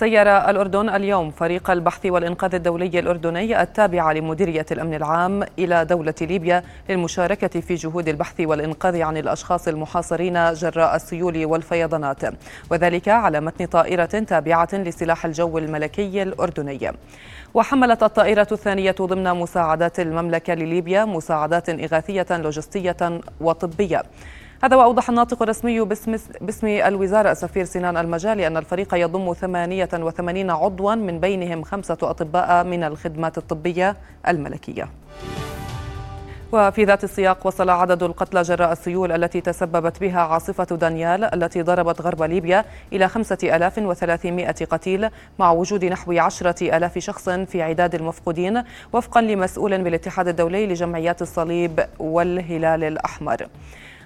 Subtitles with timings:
[0.00, 6.62] سير الأردن اليوم فريق البحث والإنقاذ الدولي الأردني التابع لمديرية الأمن العام إلى دولة ليبيا
[6.88, 12.22] للمشاركة في جهود البحث والإنقاذ عن الأشخاص المحاصرين جراء السيول والفيضانات
[12.70, 16.92] وذلك على متن طائرة تابعة لسلاح الجو الملكي الأردني.
[17.54, 24.02] وحملت الطائرة الثانية ضمن مساعدات المملكة لليبيا مساعدات إغاثية لوجستية وطبية.
[24.62, 30.94] هذا وأوضح الناطق الرسمي باسم, باسم الوزارة سفير سنان المجالي أن الفريق يضم 88 عضوا
[30.94, 33.96] من بينهم خمسة أطباء من الخدمات الطبية
[34.28, 34.88] الملكية.
[36.52, 42.00] وفي ذات السياق وصل عدد القتلى جراء السيول التي تسببت بها عاصفة دانيال التي ضربت
[42.00, 49.20] غرب ليبيا إلى 5300 قتيل مع وجود نحو عشرة ألاف شخص في عداد المفقودين وفقا
[49.20, 53.46] لمسؤول بالاتحاد الدولي لجمعيات الصليب والهلال الأحمر.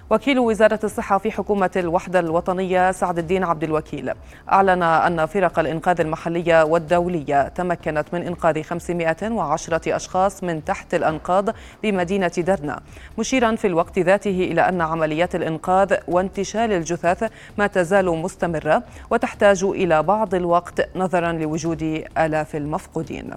[0.09, 4.11] وكيل وزارة الصحة في حكومة الوحدة الوطنية سعد الدين عبد الوكيل.
[4.51, 11.49] أعلن أن فرق الإنقاذ المحلية والدولية تمكنت من إنقاذ 510 أشخاص من تحت الأنقاض
[11.83, 12.79] بمدينة درنا.
[13.17, 20.03] مشيرا في الوقت ذاته إلى أن عمليات الإنقاذ وانتشال الجثث ما تزال مستمرة وتحتاج إلى
[20.03, 23.31] بعض الوقت نظرا لوجود آلاف المفقودين.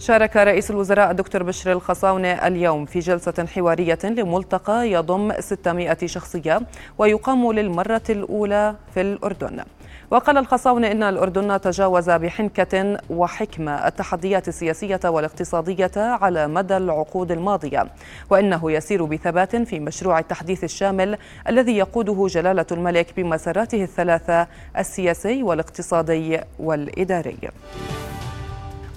[0.00, 6.60] شارك رئيس الوزراء الدكتور بشر الخصاونة اليوم في جلسة حوارية لملتقى يضم 600 شخصية
[6.98, 9.64] ويقام للمرة الأولى في الأردن.
[10.10, 17.86] وقال الخصاونة إن الأردن تجاوز بحنكة وحكمة التحديات السياسية والاقتصادية على مدى العقود الماضية
[18.30, 24.46] وإنه يسير بثبات في مشروع التحديث الشامل الذي يقوده جلالة الملك بمساراته الثلاثة
[24.78, 27.38] السياسي والاقتصادي والإداري.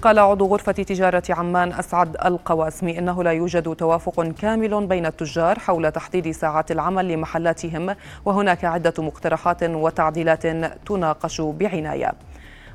[0.02, 5.92] قال عضو غرفة تجارة عمان أسعد القواسمي إنه لا يوجد توافق كامل بين التجار حول
[5.92, 10.46] تحديد ساعات العمل لمحلاتهم وهناك عدة مقترحات وتعديلات
[10.86, 12.12] تناقش بعناية.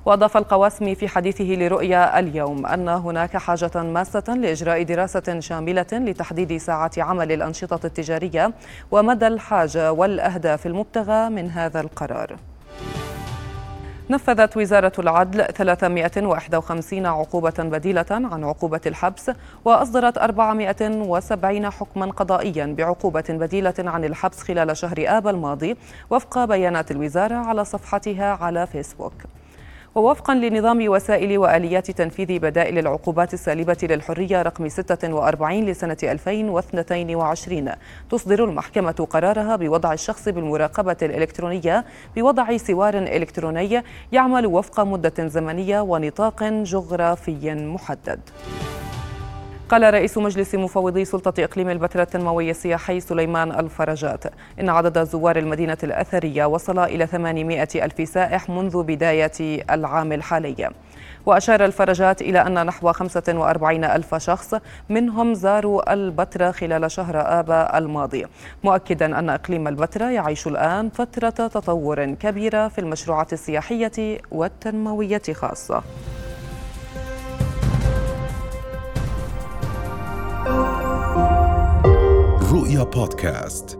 [0.06, 7.00] وأضاف القواسمي في حديثه لرؤيا اليوم أن هناك حاجة ماسة لإجراء دراسة شاملة لتحديد ساعات
[7.00, 8.54] عمل الأنشطة التجارية
[8.92, 12.36] ومدى الحاجة والأهداف المبتغى من هذا القرار.
[14.10, 19.32] نفذت وزارة العدل 351 عقوبة بديلة عن عقوبة الحبس
[19.66, 25.78] وأصدرت 470 حكما قضائيا بعقوبة بديلة عن الحبس خلال شهر آب الماضي
[26.10, 29.14] وفق بيانات الوزارة على صفحتها على فيسبوك.
[29.98, 37.72] ووفقا لنظام وسائل وآليات تنفيذ بدائل العقوبات السالبة للحرية رقم 46 لسنة 2022
[38.10, 41.86] تصدر المحكمة قرارها بوضع الشخص بالمراقبة الإلكترونية
[42.16, 48.20] بوضع سوار إلكتروني يعمل وفق مدة زمنية ونطاق جغرافي محدد.
[49.70, 54.24] قال رئيس مجلس مفوضي سلطة إقليم البتراء التنموي السياحي سليمان الفرجات
[54.60, 60.70] إن عدد زوار المدينة الأثرية وصل إلى 800 ألف سائح منذ بداية العام الحالي.
[61.26, 64.56] وأشار الفرجات إلى أن نحو 45 ألف شخص
[64.90, 68.26] منهم زاروا البتراء خلال شهر آب الماضي
[68.64, 75.84] مؤكدا أن إقليم البتراء يعيش الآن فترة تطور كبيرة في المشروعات السياحية والتنموية خاصة.
[82.58, 83.80] رؤيا بودكاست